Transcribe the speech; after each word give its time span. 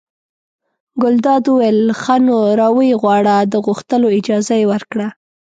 ګلداد 1.01 1.43
وویل 1.47 1.79
ښه! 2.01 2.15
نو 2.25 2.37
را 2.59 2.67
ویې 2.75 2.99
غواړه 3.01 3.35
د 3.53 3.53
غوښتلو 3.65 4.07
اجازه 4.19 4.53
یې 4.61 4.69
ورکړه. 4.73 5.07